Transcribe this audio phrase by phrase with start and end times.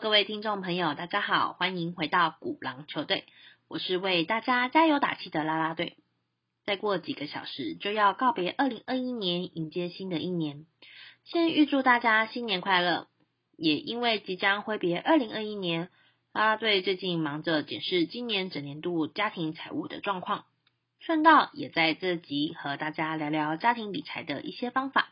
[0.00, 3.26] 各位听众朋友，大家好，欢迎回到鼓狼球队，
[3.68, 5.98] 我是为大家加油打气的啦啦队。
[6.64, 10.64] 再过几个小时就要告别二零二一年，迎接新的一年，
[11.24, 13.08] 先预祝大家新年快乐。
[13.58, 15.90] 也因为即将挥别二零二一年，
[16.32, 20.46] 啦啦队最近忙着检视今年整年度家庭财务的状况，
[20.98, 25.10] 顺道也在这集和大家聊聊家庭理财的一些方法。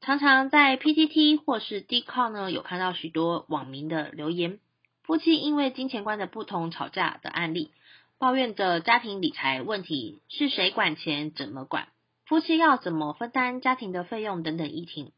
[0.00, 4.60] 常常在 PTT 或是 d c o 呢，有看到许多网民的留言，
[5.02, 7.72] 夫妻因为金钱观的不同吵架的案例，
[8.18, 11.88] 抱怨着家庭理财问题是谁管钱、怎么管，
[12.24, 15.12] 夫妻要怎么分担家庭的费用等等议题。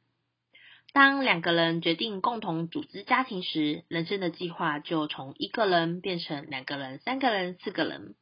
[0.94, 8.14] 当两个人决定共同组织家庭时，人生的计划就从一个人变成两个人、三个人、四个人，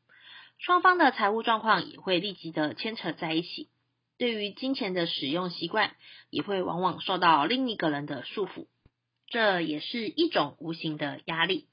[0.58, 3.68] 双方的财务状况也会立即的牵扯在一起。
[4.18, 5.94] 对于金钱的使用习惯，
[6.30, 8.66] 也会往往受到另一个人的束缚，
[9.28, 11.68] 这也是一种无形的压力。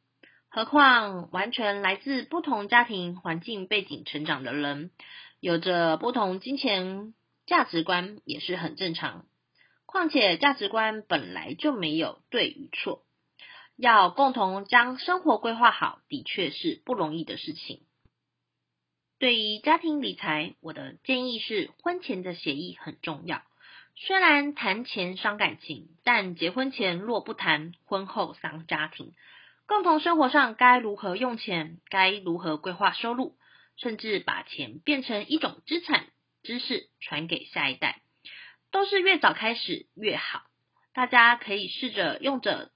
[0.50, 4.92] 何况完全来自不同家庭环境背景成长的人，
[5.40, 7.14] 有着不同金钱
[7.46, 9.26] 价值观也是很正常。
[9.86, 13.04] 况且价值观本来就没有对与错，
[13.76, 17.82] 要共同将生活规划好，的确是不容易的事情。
[19.24, 23.42] 对于家庭理财，我的建议是，婚前的协议很重要。
[23.96, 29.14] 虽然谈钱伤感情，但结婚前若不谈，婚后伤家庭。
[29.66, 33.38] 共同生活上该如何用钱，该如何规划收入，
[33.78, 36.08] 甚至把钱变成一种资产、
[36.44, 38.02] 知识传给下一代，
[38.74, 40.44] 都是越早开始越好。
[40.94, 42.74] 大家可以试着用着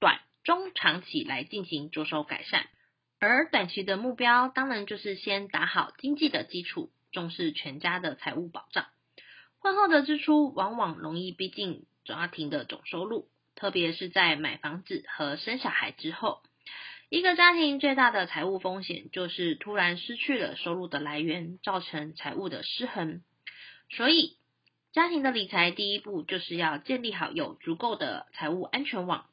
[0.00, 2.66] 短、中、长期来进行着手改善。
[3.24, 8.86] 而短期的目标，当然就是先打好经济的基础，重视全家的财务保障。
[9.60, 16.42] 婚后的支出往往容易逼近家庭的总收入，特别是在买房子和生小孩之后。
[17.10, 23.22] 一个家庭最大的财务风险，就是突然失去了收入的来源，造成财务的失衡。
[23.88, 24.36] 所以，
[24.90, 29.26] 家庭的理财第一步，就是要建立好有足够的财务安全网。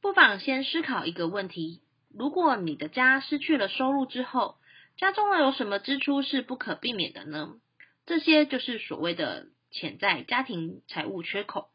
[0.00, 1.80] 不妨先思考一个问题。
[2.14, 4.56] 如果你的家失去了收入之后，
[4.96, 7.54] 家中有什么支出是不可避免的呢？
[8.06, 11.68] 这些就是所谓的潜在家庭财务缺口。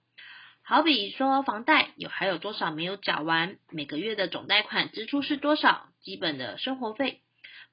[0.63, 3.57] 好比说，房贷有还有多少没有缴完？
[3.69, 5.89] 每个月的总贷款支出是多少？
[6.01, 7.21] 基本的生活费，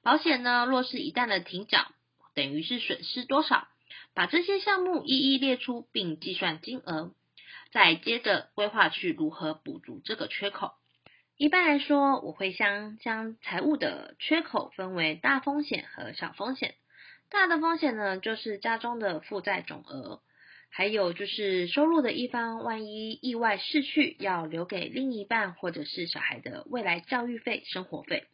[0.03, 0.65] 保险呢？
[0.65, 1.87] 若是一旦的停缴，
[2.35, 3.67] 等于是损失多少？
[4.13, 7.13] 把这些项目一一列出，并计算金额，
[7.71, 10.73] 再接着规划去如何补足这个缺口。
[11.41, 16.75] 一般来说，我会将将财务的缺口分为大风险和小风险。
[17.31, 20.21] 大的风险呢，就是家中的负债总额，
[20.69, 28.25] 还有就是收入的一方万一意外逝去，要留给另一半或者是小孩的未来教育费、生活费。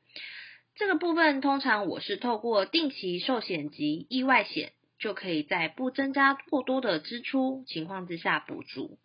[0.76, 9.00] 这个部分通常我是透过定期寿险及意外险，就可以在不增加过多的支出情况之下补足。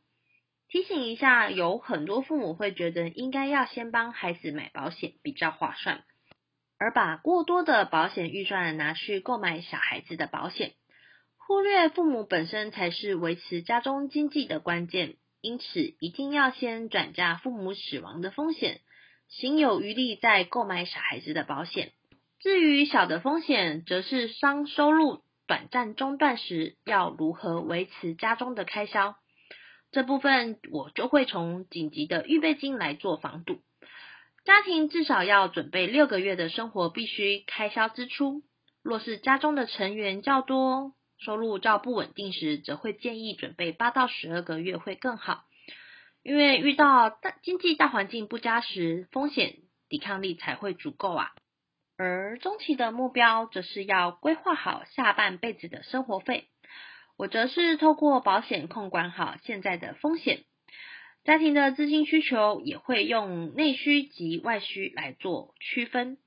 [0.73, 6.03] 提醒一下，有很多父母会觉得应该要先帮孩子买保险比较划算，
[6.79, 10.73] 而把过多的保险预算拿去购买小孩子的保险，
[11.37, 15.17] 忽略父母本身才是维持家中经济的关键。
[15.43, 18.81] 因此，一定要先转嫁父母死亡的风险，
[19.29, 21.93] 行有余力再购买小孩子的保险。
[22.41, 29.17] 至于小的风险，则是当收入短暂中断时，要如何维持家中的开销。
[29.93, 33.61] 这部分我就会从紧急的预备金来做防堵，
[34.45, 38.43] 家庭至少要准备六个月的生活必须开销支出。
[38.83, 45.45] 若是家中的成员较多，收入较不稳定时，则会建议准备八到十二个月会更好。
[46.23, 49.57] 因为遇到大经济大环境不佳时，风险
[49.89, 51.33] 抵抗力才会足够啊。
[51.99, 56.49] 而中期的目标，则是要规划好下半辈子的生活费。
[57.17, 60.45] 我则是透过保险控管好现在的风险，
[61.25, 66.19] 家庭的资金需求也会用内需及外需来做区分。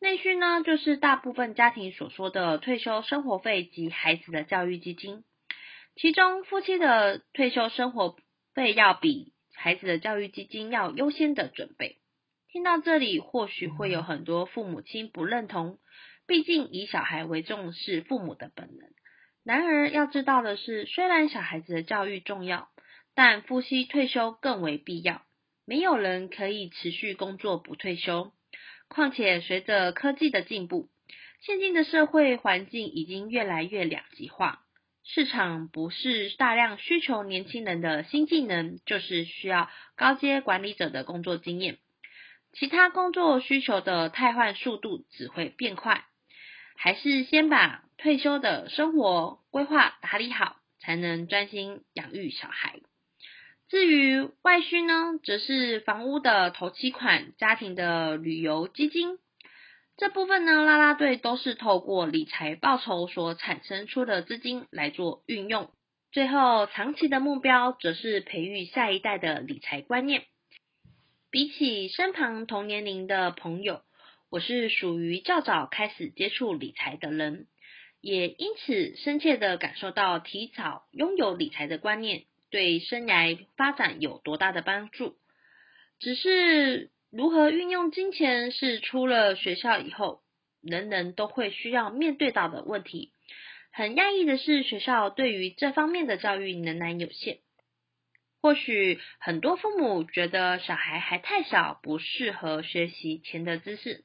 [0.00, 5.24] 内需呢，就是大部分家庭所说的退休生活费及孩子的教育基金，
[5.96, 8.16] 其中夫妻的退休生活
[8.54, 11.96] 费要比孩子的教育基金要优先的准备。
[12.50, 15.78] 听到这里，或许会有很多父母亲不认同，
[16.26, 18.88] 毕竟以小孩为重是父母的本能。
[19.48, 22.68] 然而要知道的是，虽然小孩子的教育重要，
[23.14, 25.22] 但夫妻退休更为必要。
[25.64, 28.30] 没有人可以持续工作不退休。
[28.88, 30.90] 况且随着科技的进步，
[31.40, 34.60] 现今的社会环境已经越来越两极化。
[35.02, 41.78] 市场不是大量需求年轻人的新技能，就是需要高阶管理者的工作经验。
[42.52, 46.04] 其他工作需求的汰换速度只会变快，
[46.80, 52.78] 还是先把退休的生活规划打理好，才能专心养育小孩。
[53.68, 59.18] 至于外需呢，则是房屋的头期款、家庭的旅游基金。
[59.96, 65.72] 这部分呢，啦啦队都是透过理财报酬所产生出的资金来做运用。
[66.12, 70.22] 最后，长期的目标则是培育下一代的理财观念。
[71.30, 73.82] 比起身旁同年龄的朋友，
[74.30, 77.46] 我是属于较早开始接触理财的人，
[78.00, 85.16] 也因此深切的感受到提早拥有理财的观念对生涯发展有多大的帮助。
[85.98, 86.90] 只是。
[87.10, 90.20] 如何运用金钱是出了学校以后，
[90.60, 93.12] 人人都会需要面对到的问题。
[93.72, 97.38] 很讶异的是，学校对于这方面的教育仍然有限。
[98.40, 104.04] 或许很多父母觉得小孩还太小，不适合学习钱的知识，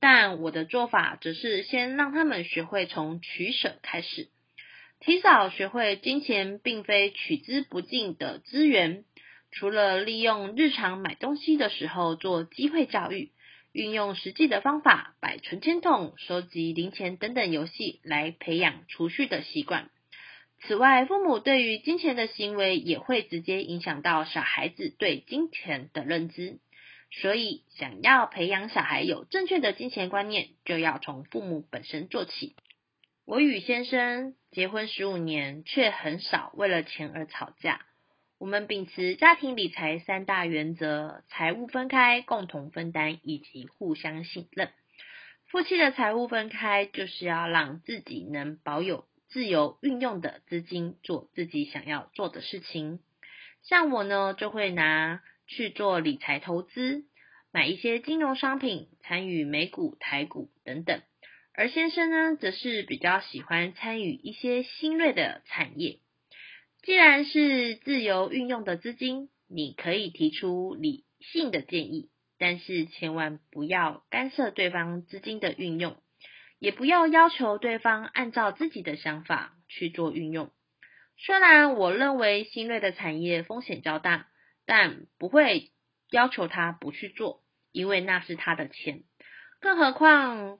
[0.00, 4.28] 但我的做法则是先让他们学会从取舍开始，
[4.98, 9.04] 提早学会金钱并非取之不尽的资源。
[9.52, 13.32] 除了利用日常买东西的时候做机会教育，
[13.72, 19.90] 运用实际的方法，摆存钱筒、收集零钱等等游戏来培养储蓄的习惯。
[20.66, 26.58] 此外，父母对于金钱的行为也会直接影响到小孩子对金钱的认知。
[27.12, 32.56] 所以，想要培养小孩有正确的金钱观念，就要从父母本身做起。
[33.24, 37.80] 我与先生结婚十五年，却很少为了钱而吵架。
[38.38, 44.70] 我们秉持家庭理财三大原则：财务分开、共同分担以及互相信任。
[45.48, 53.00] 夫妻的财务分开，就是要让自己能保有自由运用的资金，做自己想要做的事情。
[53.62, 57.04] 像我呢，就会拿去做理财投资，
[57.52, 61.02] 买一些金融商品，参与美股、台股等等。
[61.52, 65.98] 而先生呢，则是比较喜欢参与一些新锐的产业。
[66.82, 75.96] 既然是自由运用的资金，你可以提出理性的建议，但是千万不要干涉对方资金的运用，
[76.58, 80.50] 也不要要求对方按照自己的想法去做运用。
[81.18, 84.28] 虽然我认为新锐的产业风险较大，
[84.64, 85.72] 但不会
[86.10, 87.42] 要求他不去做，
[87.72, 89.02] 因为那是他的钱。
[89.60, 90.58] 更何况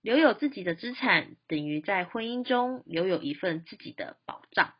[0.00, 4.72] 留有自己的资产，等于在婚姻中留有一份自己的保障。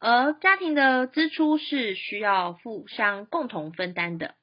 [0.00, 4.34] 而家庭的支出是需要互相共同分担的，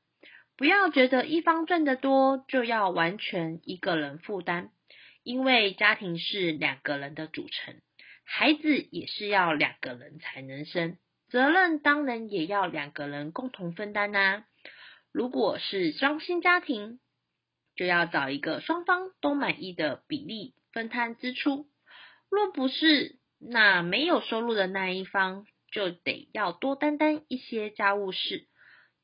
[0.56, 4.72] 不要觉得一方赚得多就要完全一个人负担，
[5.24, 7.76] 因为家庭是两个人的组成，
[8.24, 10.98] 孩子也是要两个人才能生，
[11.30, 14.44] 责任当然也要两个人共同分担呐。
[15.12, 17.00] 如果是双薪家庭，
[17.76, 21.68] 就要找一个双方都满意的比例分摊支出，
[22.30, 23.20] 若不是。
[23.44, 28.46] 那没有收入的那一方就得要多担当一些家务事。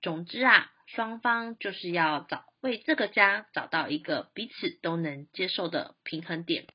[0.02, 6.68] 总之啊，双方就是要找为这个家找到一个彼此都能接受的平衡点。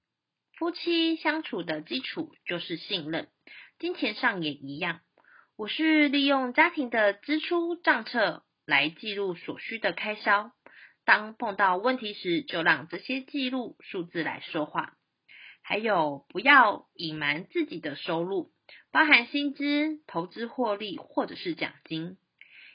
[0.59, 3.29] 夫妻相处的基础就是信任，
[3.79, 5.01] 金钱上也一样。
[5.57, 10.53] 我是利用家庭的支出账册来记录所需的开销，
[11.05, 14.95] 当碰到问题时，就让这些记录数字来说话。
[15.63, 18.51] 还有，不要隐瞒自己的收入，
[18.91, 22.17] 包含薪资、投资获利或者是奖金。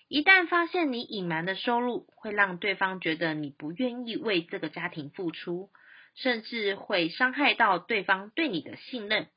[0.10, 5.70] 一旦发现你隐瞒的收入，会让对方觉得你不愿意为这个家庭付出，
[6.16, 9.28] 甚至会伤害到对方对你的信任。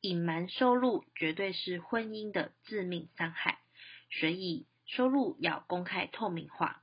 [0.00, 3.58] 隐瞒收入绝对是婚姻的致命伤害，
[4.10, 6.82] 所以收入要公开透明化，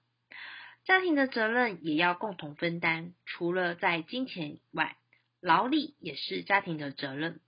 [0.84, 3.14] 家庭的责任也要共同分担。
[3.26, 4.98] 除了在金钱以外，
[5.40, 7.40] 劳力也是家庭的责任，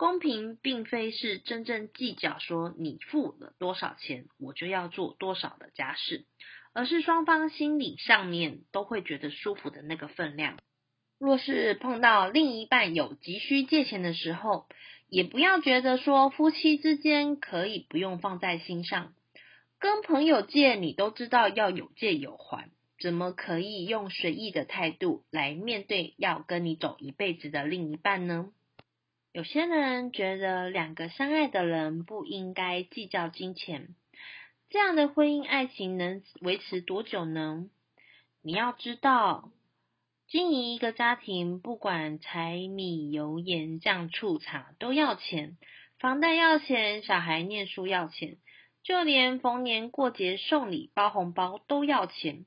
[0.00, 6.24] 公平并非是真正计较说你付了多少钱，我就要做多少的家事，
[6.72, 10.56] 而是双方心理上面都会觉得舒服的那个分量。
[11.18, 14.64] 若是碰到另一半有急需借钱的时候，
[15.10, 19.12] 也不要觉得说夫妻之间可以不用放在心上，
[19.78, 22.70] 跟朋友借你都知道要有借有还。
[22.98, 28.50] 怎么可以用随意的态度来面对要跟你走一辈子的另一半呢？
[29.32, 33.94] 有些人觉得两个相爱的人不应该计较金钱，
[34.70, 37.66] 这样的婚姻爱情能维持多久呢？
[38.42, 39.52] 你要知道，
[40.26, 45.56] 经营一个家庭，不管柴米油盐酱醋茶都要钱，
[46.00, 48.36] 房贷要钱，小孩念书要钱，
[48.82, 52.46] 就连逢年过节送礼包红包都要钱。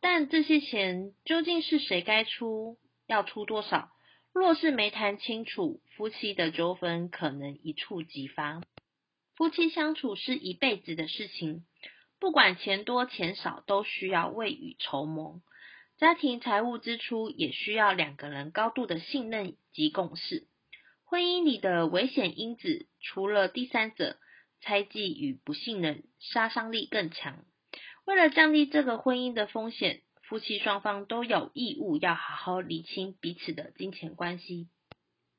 [0.00, 2.78] 但这些钱究竟是谁该出？
[3.06, 3.90] 要出多少？
[4.34, 8.62] 若是没谈清楚，夫妻的纠纷可能一触即发。
[9.36, 11.64] 夫妻相处是一辈子的事情，
[12.18, 15.42] 不管钱多钱少，都需要未雨绸缪。
[15.98, 20.48] 家庭财务支出也需要两个人高度的信任及共识。
[21.04, 24.18] 婚姻里的危险因子，除了第三者，
[24.60, 27.44] 猜忌与不信任，杀伤力更强。
[28.06, 34.68] 为了降低这个婚姻的风险，夫妻双方都有义务要好好理清彼此的金钱关系。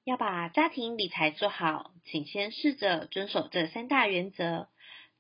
[0.04, 4.68] 要把家庭理财做好，请先试着遵守这三大原则：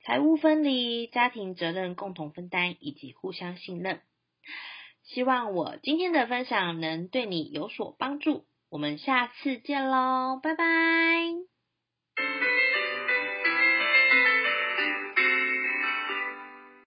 [0.04, 4.02] 财务分离、家庭责任共同分担以及互相信任。
[5.04, 8.46] 希望我今天的分享能对你有所帮助。
[8.70, 10.66] 我们下次见喽，拜拜。